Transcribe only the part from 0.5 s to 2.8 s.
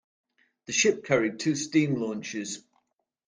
The ship carried two steam launches.